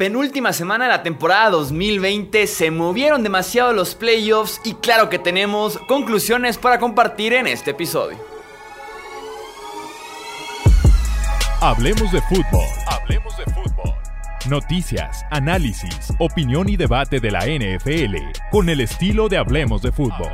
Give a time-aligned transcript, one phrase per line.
[0.00, 5.76] penúltima semana de la temporada 2020 se movieron demasiado los playoffs y claro que tenemos
[5.76, 8.16] conclusiones para compartir en este episodio.
[11.60, 12.66] Hablemos de fútbol.
[12.86, 13.94] Hablemos de fútbol.
[14.48, 18.16] Noticias, análisis, opinión y debate de la NFL
[18.50, 20.32] con el estilo de Hablemos de fútbol.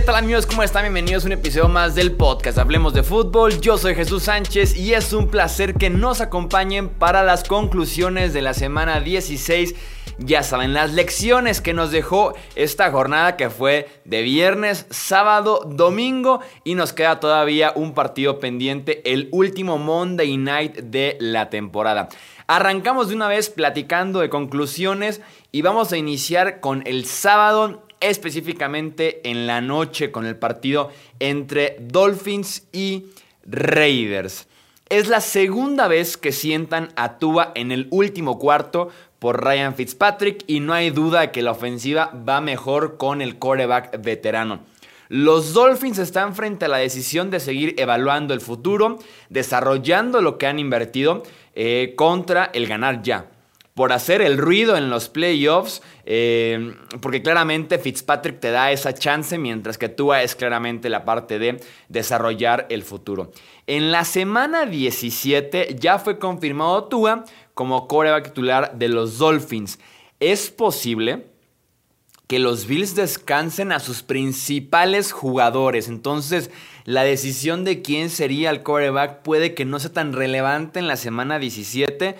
[0.00, 0.46] ¿Qué tal amigos?
[0.46, 0.84] ¿Cómo están?
[0.84, 3.60] Bienvenidos a un episodio más del podcast Hablemos de Fútbol.
[3.60, 8.40] Yo soy Jesús Sánchez y es un placer que nos acompañen para las conclusiones de
[8.40, 9.74] la semana 16.
[10.16, 16.40] Ya saben, las lecciones que nos dejó esta jornada que fue de viernes, sábado, domingo
[16.64, 22.08] y nos queda todavía un partido pendiente, el último Monday Night de la temporada.
[22.46, 25.20] Arrancamos de una vez platicando de conclusiones
[25.52, 31.76] y vamos a iniciar con el sábado específicamente en la noche con el partido entre
[31.80, 33.06] Dolphins y
[33.44, 34.48] Raiders.
[34.88, 38.88] Es la segunda vez que sientan a Tua en el último cuarto
[39.20, 43.36] por Ryan Fitzpatrick y no hay duda de que la ofensiva va mejor con el
[43.36, 44.60] quarterback veterano.
[45.08, 48.98] Los Dolphins están frente a la decisión de seguir evaluando el futuro,
[49.28, 51.22] desarrollando lo que han invertido
[51.54, 53.26] eh, contra el ganar ya
[53.74, 59.38] por hacer el ruido en los playoffs, eh, porque claramente Fitzpatrick te da esa chance,
[59.38, 63.32] mientras que Tua es claramente la parte de desarrollar el futuro.
[63.66, 69.78] En la semana 17 ya fue confirmado Tua como coreback titular de los Dolphins.
[70.18, 71.26] Es posible
[72.26, 75.88] que los Bills descansen a sus principales jugadores.
[75.88, 76.50] Entonces,
[76.84, 80.96] la decisión de quién sería el coreback puede que no sea tan relevante en la
[80.96, 82.16] semana 17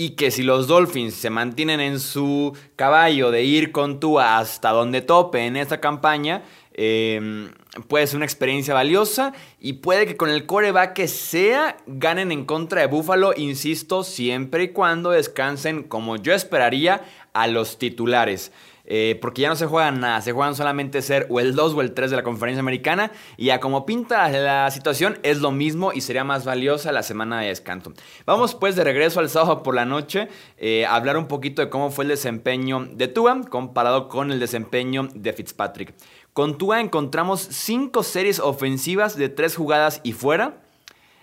[0.00, 4.70] y que si los Dolphins se mantienen en su caballo de ir con Tua hasta
[4.70, 7.50] donde tope en esta campaña, em,
[7.88, 12.44] puede ser una experiencia valiosa y puede que con el coreback que sea ganen en
[12.44, 18.52] contra de Buffalo, insisto, siempre y cuando descansen como yo esperaría a los titulares.
[18.90, 21.82] Eh, porque ya no se juegan nada, se juegan solamente ser o el 2 o
[21.82, 25.92] el 3 de la conferencia americana y ya como pinta la situación es lo mismo
[25.92, 27.92] y sería más valiosa la semana de descanso.
[28.24, 31.68] Vamos pues de regreso al sábado por la noche eh, a hablar un poquito de
[31.68, 35.92] cómo fue el desempeño de Tua comparado con el desempeño de Fitzpatrick.
[36.32, 40.62] Con Tua encontramos 5 series ofensivas de 3 jugadas y fuera,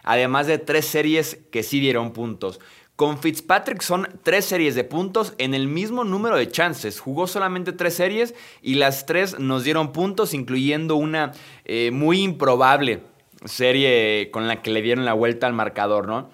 [0.04, 2.59] además de 3 series que sí dieron puntos.
[2.95, 7.01] Con Fitzpatrick son tres series de puntos en el mismo número de chances.
[7.01, 11.33] Jugó solamente tres series y las tres nos dieron puntos, incluyendo una
[11.66, 13.01] eh, muy improbable
[13.44, 16.29] serie con la que le dieron la vuelta al marcador, ¿no?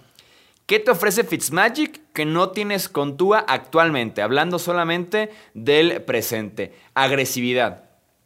[0.68, 4.22] ¿Qué te ofrece Fitzmagic que no tienes con Tua actualmente?
[4.22, 6.74] Hablando solamente del presente.
[6.94, 7.86] Agresividad.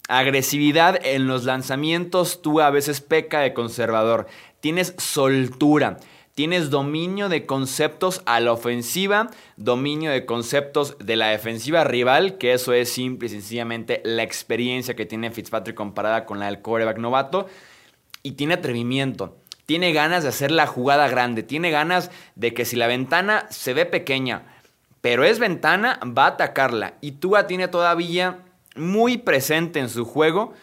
[0.09, 4.27] Agresividad en los lanzamientos, Tua a veces peca de conservador.
[4.59, 5.97] Tienes soltura.
[6.35, 12.51] Tienes dominio de conceptos a la ofensiva, dominio de conceptos de la defensiva rival, que
[12.51, 16.97] eso es simple y sencillamente la experiencia que tiene Fitzpatrick comparada con la del coreback
[16.97, 17.47] novato.
[18.21, 22.75] Y tiene atrevimiento, tiene ganas de hacer la jugada grande, tiene ganas de que si
[22.75, 24.43] la ventana se ve pequeña,
[24.99, 26.95] pero es ventana, va a atacarla.
[26.99, 28.39] Y Tua tiene todavía
[28.75, 30.53] muy presente en su juego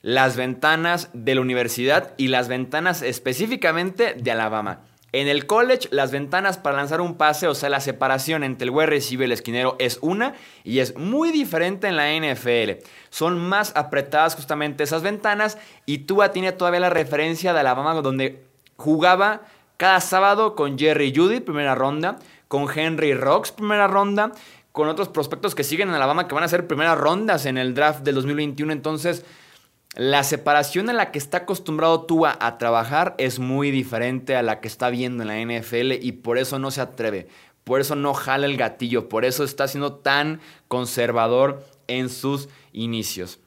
[0.00, 4.87] las ventanas de la universidad y las ventanas específicamente de Alabama.
[5.12, 8.70] En el college, las ventanas para lanzar un pase, o sea, la separación entre el
[8.70, 12.84] wide receiver y el esquinero es una y es muy diferente en la NFL.
[13.08, 18.44] Son más apretadas justamente esas ventanas y Tua tiene todavía la referencia de Alabama donde
[18.76, 19.42] jugaba
[19.78, 24.32] cada sábado con Jerry Judy, primera ronda, con Henry Rocks, primera ronda,
[24.72, 27.74] con otros prospectos que siguen en Alabama que van a ser primeras rondas en el
[27.74, 28.72] draft del 2021.
[28.74, 29.24] Entonces,
[29.98, 34.60] la separación en la que está acostumbrado Tua a trabajar es muy diferente a la
[34.60, 37.26] que está viendo en la NFL y por eso no se atreve,
[37.64, 43.40] por eso no jala el gatillo, por eso está siendo tan conservador en sus inicios.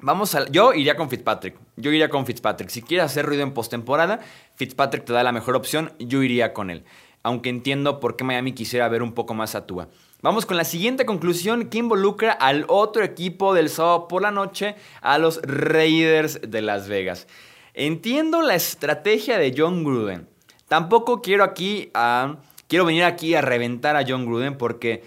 [0.00, 1.56] Vamos a, yo iría con Fitzpatrick.
[1.74, 2.70] Yo iría con Fitzpatrick.
[2.70, 4.20] Si quiere hacer ruido en postemporada,
[4.54, 5.92] Fitzpatrick te da la mejor opción.
[5.98, 6.84] Yo iría con él.
[7.24, 9.88] Aunque entiendo por qué Miami quisiera ver un poco más a Tua.
[10.22, 14.76] Vamos con la siguiente conclusión que involucra al otro equipo del sábado por la noche,
[15.00, 17.26] a los Raiders de Las Vegas.
[17.74, 20.28] Entiendo la estrategia de John Gruden.
[20.68, 21.90] Tampoco quiero aquí
[22.68, 25.02] quiero venir aquí a reventar a John Gruden porque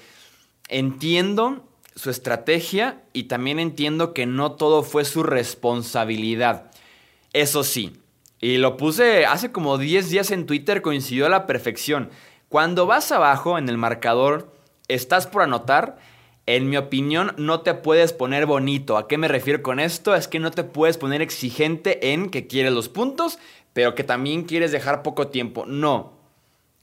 [0.68, 1.66] entiendo
[1.96, 6.72] su estrategia y también entiendo que no todo fue su responsabilidad.
[7.32, 8.02] Eso sí,
[8.42, 12.10] y lo puse hace como 10 días en Twitter, coincidió a la perfección.
[12.50, 14.55] Cuando vas abajo en el marcador
[14.88, 15.98] estás por anotar,
[16.48, 18.98] en mi opinión, no te puedes poner bonito.
[18.98, 20.14] ¿A qué me refiero con esto?
[20.14, 23.40] Es que no te puedes poner exigente en que quieres los puntos,
[23.74, 25.66] pero que también quieres dejar poco tiempo.
[25.66, 26.14] No.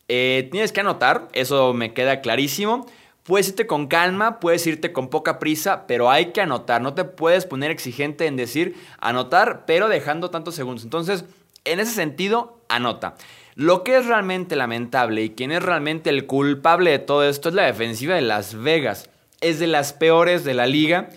[0.09, 2.87] Eh, tienes que anotar, eso me queda clarísimo.
[3.23, 6.83] Puedes irte con calma, puedes irte con poca prisa, pero hay que anotar.
[6.83, 10.83] No te puedes poner exigente en decir anotar, pero dejando tantos segundos.
[10.83, 11.25] Entonces,
[11.65, 13.17] en ese sentido, anota.
[13.55, 17.55] Lo que es realmente lamentable y quien es realmente el culpable de todo esto es
[17.55, 19.11] la defensiva de Las Vegas
[19.43, 21.11] es de las peores de la liga,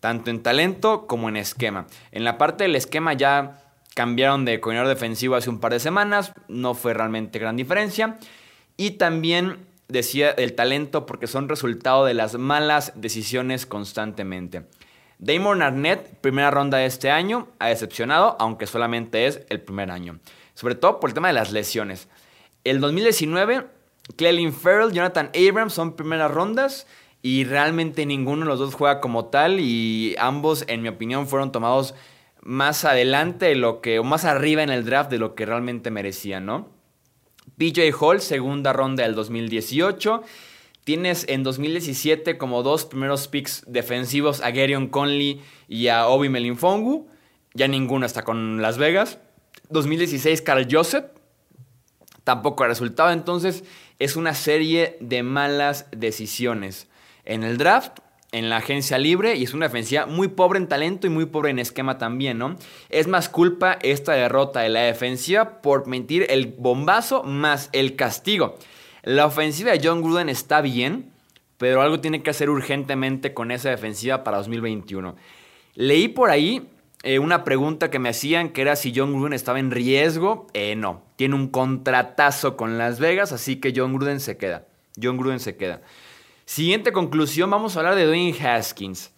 [0.00, 1.86] tanto en talento como en esquema.
[2.12, 3.60] En la parte del esquema ya
[3.94, 8.18] cambiaron de coordinador defensivo hace un par de semanas, no fue realmente gran diferencia.
[8.76, 14.64] Y también decía el talento porque son resultado de las malas decisiones constantemente.
[15.18, 20.18] Damon Arnett, primera ronda de este año, ha decepcionado, aunque solamente es el primer año.
[20.54, 22.08] Sobre todo por el tema de las lesiones.
[22.64, 23.66] El 2019,
[24.16, 26.86] Clelin Farrell, Jonathan Abrams son primeras rondas
[27.22, 31.52] y realmente ninguno de los dos juega como tal y ambos, en mi opinión, fueron
[31.52, 31.94] tomados
[32.42, 35.90] más adelante de lo que, o más arriba en el draft de lo que realmente
[35.90, 36.68] merecían, ¿no?
[37.56, 40.22] PJ Hall, segunda ronda del 2018.
[40.84, 47.08] Tienes en 2017 como dos primeros picks defensivos a Gerion Conley y a Obi Melinfongu.
[47.54, 49.18] Ya ninguno está con Las Vegas.
[49.70, 51.06] 2016 Carl Joseph.
[52.22, 53.12] Tampoco ha resultado.
[53.12, 53.64] Entonces
[53.98, 56.88] es una serie de malas decisiones
[57.24, 58.00] en el draft,
[58.32, 61.50] en la agencia libre y es una defensiva muy pobre en talento y muy pobre
[61.50, 62.56] en esquema también, ¿no?
[62.90, 68.58] Es más culpa esta derrota de la defensiva por mentir el bombazo más el castigo.
[69.04, 71.10] La ofensiva de John Gruden está bien,
[71.58, 75.14] pero algo tiene que hacer urgentemente con esa defensiva para 2021.
[75.74, 76.68] Leí por ahí
[77.02, 80.46] eh, una pregunta que me hacían que era si John Gruden estaba en riesgo.
[80.54, 84.66] Eh, no, tiene un contratazo con Las Vegas, así que John Gruden se queda.
[85.00, 85.82] John Gruden se queda.
[86.46, 89.10] Siguiente conclusión, vamos a hablar de Dwayne Haskins.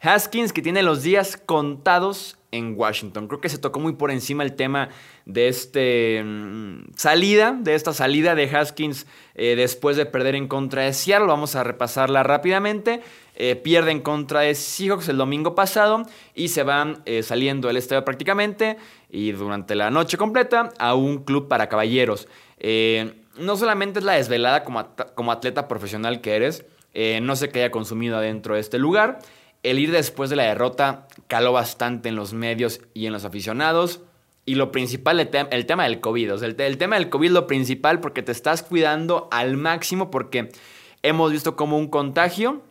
[0.00, 3.26] Haskins que tiene los días contados en Washington.
[3.26, 4.90] Creo que se tocó muy por encima el tema
[5.24, 10.82] de este mm, salida, de esta salida de Haskins eh, después de perder en contra
[10.82, 11.26] de Seattle.
[11.26, 13.00] Vamos a repasarla rápidamente.
[13.34, 16.02] Eh, pierde en contra de Seahawks el domingo pasado
[16.34, 18.76] y se van eh, saliendo del estadio prácticamente
[19.10, 22.28] y durante la noche completa a un club para caballeros
[23.38, 26.64] no solamente es la desvelada como, como atleta profesional que eres,
[27.22, 29.18] no sé qué haya consumido adentro de este lugar.
[29.62, 34.00] El ir después de la derrota caló bastante en los medios y en los aficionados.
[34.44, 36.34] Y lo principal, el, tema del COVID.
[36.34, 40.50] O sea, el, tema del COVID lo principal porque te estás cuidando al máximo porque
[41.02, 42.62] hemos visto como un contagio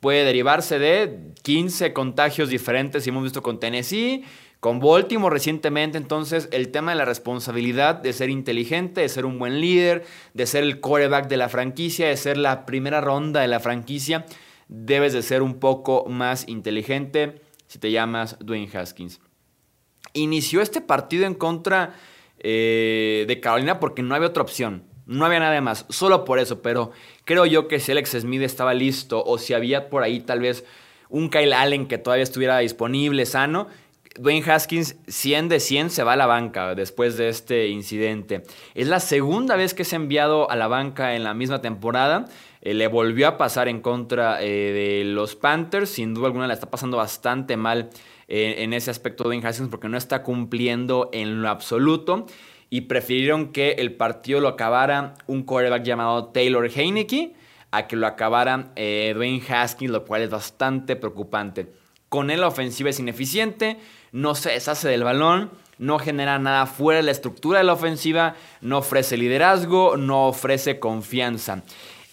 [0.00, 4.24] puede derivarse de 15 contagios diferentes y hemos visto con Tennessee,
[4.60, 9.38] con Baltimore recientemente, entonces el tema de la responsabilidad de ser inteligente, de ser un
[9.38, 10.04] buen líder,
[10.34, 14.26] de ser el quarterback de la franquicia, de ser la primera ronda de la franquicia,
[14.68, 19.20] debes de ser un poco más inteligente si te llamas Dwayne Haskins.
[20.12, 21.94] Inició este partido en contra
[22.38, 24.84] eh, de Carolina porque no había otra opción.
[25.06, 26.90] No había nada más, solo por eso, pero
[27.24, 30.64] creo yo que si Alex Smith estaba listo o si había por ahí tal vez
[31.08, 33.68] un Kyle Allen que todavía estuviera disponible, sano,
[34.18, 38.42] Dwayne Haskins 100 de 100 se va a la banca después de este incidente.
[38.74, 42.26] Es la segunda vez que se ha enviado a la banca en la misma temporada.
[42.62, 45.90] Eh, le volvió a pasar en contra eh, de los Panthers.
[45.90, 47.90] Sin duda alguna le está pasando bastante mal
[48.28, 52.26] eh, en ese aspecto Dwayne Haskins porque no está cumpliendo en lo absoluto.
[52.68, 57.34] Y prefirieron que el partido lo acabara un quarterback llamado Taylor Heineke
[57.70, 61.68] a que lo acabara Dwayne Haskins, lo cual es bastante preocupante.
[62.08, 63.78] Con él la ofensiva es ineficiente,
[64.12, 68.34] no se deshace del balón, no genera nada fuera de la estructura de la ofensiva,
[68.60, 71.62] no ofrece liderazgo, no ofrece confianza.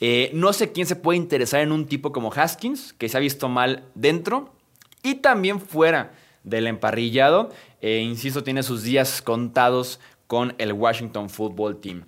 [0.02, 3.22] Eh, no sé quién se puede interesar en un tipo como Haskins, que se ha
[3.22, 4.54] visto mal dentro
[5.02, 7.52] y también fuera del emparrillado.
[7.82, 12.06] Eh, insisto, tiene sus días contados con el Washington Football Team.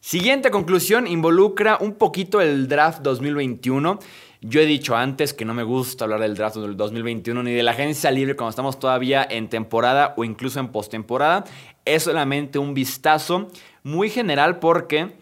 [0.00, 3.98] Siguiente conclusión involucra un poquito el draft 2021.
[4.46, 7.62] Yo he dicho antes que no me gusta hablar del draft del 2021 ni de
[7.62, 11.44] la agencia libre cuando estamos todavía en temporada o incluso en postemporada.
[11.86, 13.48] Es solamente un vistazo
[13.84, 15.12] muy general porque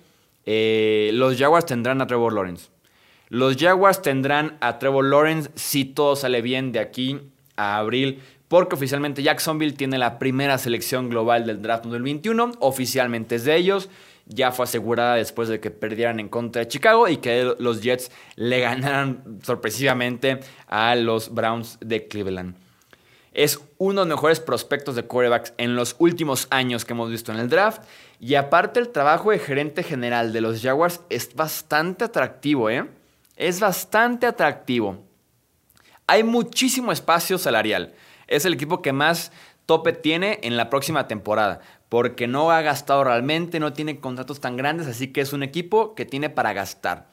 [0.45, 2.71] eh, los Jaguars tendrán a Trevor Lawrence.
[3.29, 7.21] Los Jaguars tendrán a Trevor Lawrence si todo sale bien de aquí
[7.55, 13.45] a abril porque oficialmente Jacksonville tiene la primera selección global del draft 2021, oficialmente es
[13.45, 13.89] de ellos
[14.27, 18.11] ya fue asegurada después de que perdieran en contra de Chicago y que los Jets
[18.37, 22.57] le ganaran sorpresivamente a los Browns de Cleveland.
[23.33, 27.33] Es uno de los mejores prospectos de quarterbacks en los últimos años que hemos visto
[27.33, 27.83] en el draft.
[28.21, 32.87] Y aparte el trabajo de gerente general de los Jaguars es bastante atractivo, ¿eh?
[33.37, 35.03] es bastante atractivo.
[36.07, 37.95] Hay muchísimo espacio salarial.
[38.27, 39.33] Es el equipo que más
[39.67, 41.61] tope tiene en la próxima temporada,
[41.93, 45.95] porque no ha gastado realmente, no tiene contratos tan grandes, así que es un equipo
[45.95, 47.11] que tiene para gastar.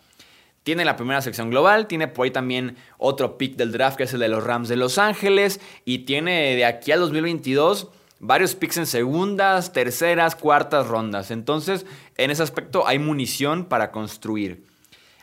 [0.63, 4.13] Tiene la primera sección global, tiene por ahí también otro pick del draft que es
[4.13, 7.89] el de los Rams de Los Ángeles y tiene de aquí al 2022
[8.21, 11.29] varios picks en segundas, terceras, cuartas rondas.
[11.29, 14.65] Entonces, en ese aspecto hay munición para construir.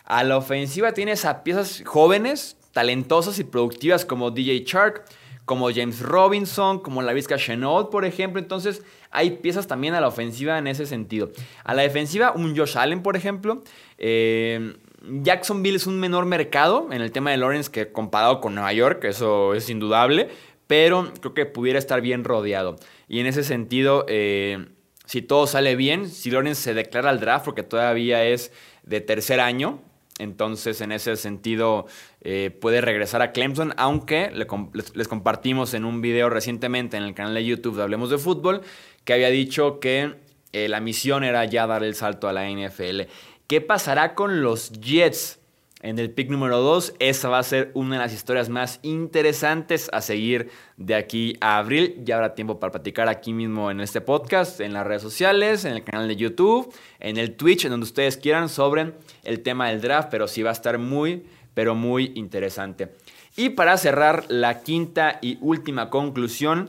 [0.05, 5.07] A la ofensiva tienes a piezas jóvenes, talentosas y productivas como DJ Shark,
[5.47, 8.41] como James Robinson, como la Vizca Chenault, por ejemplo.
[8.41, 8.83] Entonces,
[9.17, 11.31] hay piezas también a la ofensiva en ese sentido.
[11.65, 13.63] A la defensiva, un Josh Allen, por ejemplo.
[13.97, 14.77] Eh,
[15.23, 19.05] Jacksonville es un menor mercado en el tema de Lawrence que comparado con Nueva York,
[19.05, 20.29] eso es indudable,
[20.67, 22.77] pero creo que pudiera estar bien rodeado.
[23.09, 24.67] Y en ese sentido, eh,
[25.07, 29.41] si todo sale bien, si Lawrence se declara al draft, porque todavía es de tercer
[29.41, 29.81] año,
[30.19, 31.87] entonces en ese sentido
[32.23, 37.35] eh, puede regresar a Clemson, aunque les, compartimos en un video recientemente en el canal
[37.35, 38.63] de YouTube de Hablemos de Fútbol,
[39.07, 40.17] que había dicho que
[40.53, 43.03] eh, la misión era ya dar el salto a la NFL.
[43.47, 45.39] ¿Qué pasará con los Jets?
[45.81, 49.89] En el pick número 2, esa va a ser una de las historias más interesantes
[49.93, 52.01] a seguir de aquí a abril.
[52.03, 55.75] Ya habrá tiempo para platicar aquí mismo en este podcast, en las redes sociales, en
[55.75, 59.81] el canal de YouTube, en el Twitch, en donde ustedes quieran sobre el tema del
[59.81, 62.89] draft, pero sí va a estar muy, pero muy interesante.
[63.37, 66.69] Y para cerrar la quinta y última conclusión,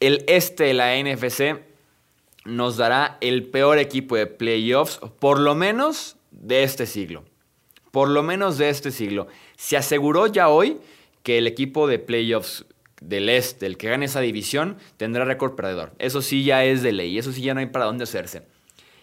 [0.00, 1.73] el este de la NFC
[2.44, 7.24] nos dará el peor equipo de playoffs, por lo menos de este siglo.
[7.90, 9.28] Por lo menos de este siglo.
[9.56, 10.78] Se aseguró ya hoy
[11.22, 12.66] que el equipo de playoffs
[13.00, 15.92] del este, el que gane esa división, tendrá récord perdedor.
[15.98, 18.42] Eso sí ya es de ley, eso sí ya no hay para dónde hacerse.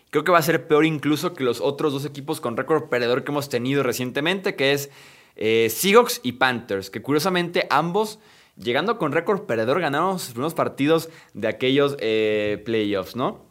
[0.10, 3.24] Creo que va a ser peor incluso que los otros dos equipos con récord perdedor
[3.24, 4.90] que hemos tenido recientemente, que es
[5.36, 8.20] eh, Seahawks y Panthers, que curiosamente ambos
[8.56, 13.46] llegando con récord perdedor, ganaron sus primeros partidos de aquellos eh, playoffs, ¿no?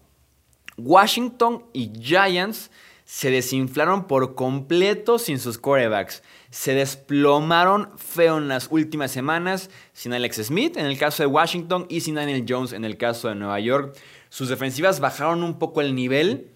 [0.77, 2.71] Washington y Giants
[3.05, 6.23] se desinflaron por completo sin sus quarterbacks.
[6.51, 11.87] Se desplomaron feo en las últimas semanas sin Alex Smith en el caso de Washington
[11.89, 13.97] y sin Daniel Jones en el caso de Nueva York.
[14.29, 16.53] Sus defensivas bajaron un poco el nivel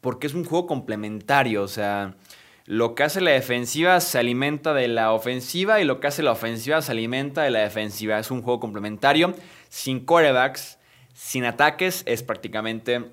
[0.00, 2.16] porque es un juego complementario, o sea,
[2.68, 6.32] lo que hace la defensiva se alimenta de la ofensiva y lo que hace la
[6.32, 8.18] ofensiva se alimenta de la defensiva.
[8.18, 9.32] Es un juego complementario.
[9.70, 10.78] Sin quarterbacks,
[11.14, 13.06] sin ataques, es prácticamente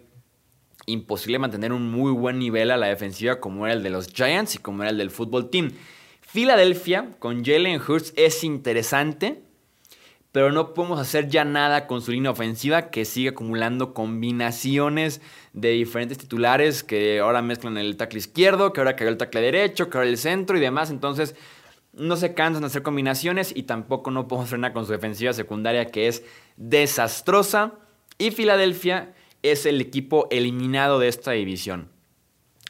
[0.88, 4.56] imposible mantener un muy buen nivel a la defensiva como era el de los Giants
[4.56, 5.72] y como era el del fútbol team.
[6.20, 9.42] Filadelfia con Jalen Hurts es interesante
[10.36, 15.22] pero no podemos hacer ya nada con su línea ofensiva que sigue acumulando combinaciones
[15.54, 19.90] de diferentes titulares que ahora mezclan el tackle izquierdo, que ahora cayó el tackle derecho,
[19.90, 20.90] que ahora el centro y demás.
[20.90, 21.38] Entonces
[21.94, 25.86] no se cansan de hacer combinaciones y tampoco no podemos frenar con su defensiva secundaria
[25.86, 26.22] que es
[26.58, 27.76] desastrosa.
[28.18, 31.95] Y Filadelfia es el equipo eliminado de esta división.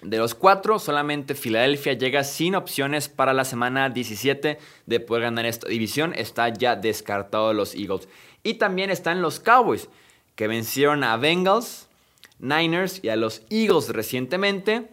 [0.06, 5.48] De los cuatro, solamente Filadelfia llega sin opciones para la semana 17 de poder ganar
[5.48, 6.14] esta división.
[6.16, 8.08] Está ya descartado los Eagles.
[8.44, 9.90] Y también están los Cowboys,
[10.36, 11.88] que vencieron a Bengals,
[12.38, 14.88] Niners y a los Eagles recientemente.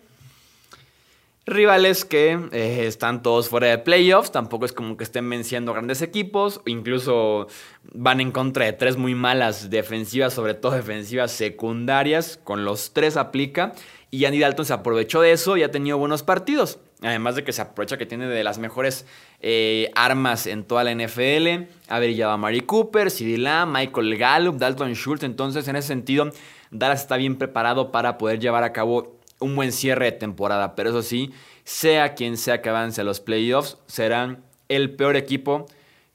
[1.45, 6.00] Rivales que eh, están todos fuera de playoffs, tampoco es como que estén venciendo grandes
[6.00, 7.49] equipos, incluso
[7.92, 13.16] van en contra de tres muy malas defensivas, sobre todo defensivas secundarias, con los tres
[13.16, 13.75] aplica.
[14.14, 16.78] Y Andy Dalton se aprovechó de eso y ha tenido buenos partidos.
[17.00, 19.07] Además de que se aprovecha que tiene de las mejores
[19.40, 21.64] eh, armas en toda la NFL.
[21.88, 25.25] Ha brillado a Mari Cooper, CD Michael Gallup, Dalton Schultz.
[25.25, 26.31] Entonces, en ese sentido,
[26.71, 30.76] Dallas está bien preparado para poder llevar a cabo un buen cierre de temporada.
[30.76, 31.33] Pero eso sí,
[31.64, 35.64] sea quien sea que avance a los playoffs, serán el peor equipo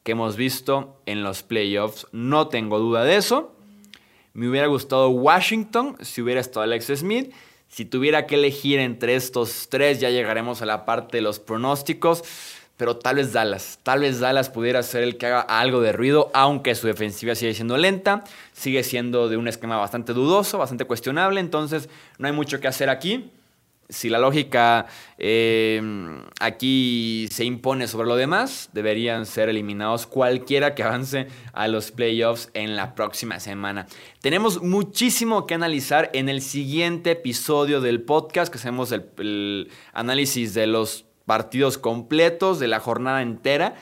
[0.03, 2.05] que hemos visto en los playoffs.
[2.11, 3.55] No tengo duda de eso.
[4.33, 7.33] Me hubiera gustado Washington si hubiera estado Alex Smith.
[7.69, 12.23] Si tuviera que elegir entre estos tres, ya llegaremos a la parte de los pronósticos.
[12.77, 16.29] Pero tal vez Dallas, tal vez Dallas pudiera ser el que haga algo de ruido,
[16.35, 21.39] aunque su defensiva sigue siendo lenta, sigue siendo de un esquema bastante dudoso, bastante cuestionable,
[21.39, 23.31] entonces no hay mucho que hacer aquí
[23.89, 25.81] si la lógica eh,
[26.39, 32.49] aquí se impone sobre lo demás, deberían ser eliminados cualquiera que avance a los playoffs
[32.53, 33.87] en la próxima semana.
[34.21, 40.67] Tenemos muchísimo que analizar en el siguiente episodio del podcast, que hacemos el análisis de
[40.67, 43.75] los partidos completos de la jornada entera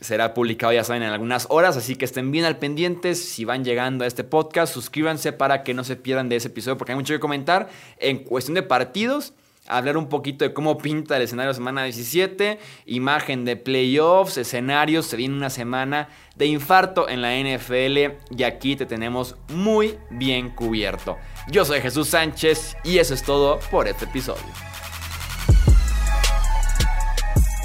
[0.00, 3.14] será publicado, ya saben, en algunas horas, así que estén bien al pendiente.
[3.14, 6.76] Si van llegando a este podcast, suscríbanse para que no se pierdan de ese episodio,
[6.76, 9.34] porque hay mucho que comentar en cuestión de partidos.
[9.66, 15.16] hablar un poquito de cómo pinta el escenario semana 17, imagen de playoffs, escenarios, se
[15.16, 21.18] viene una semana de infarto en la NFL y aquí te tenemos muy bien cubierto.
[21.52, 24.69] Yo soy Jesús Sánchez y eso es todo por este episodio.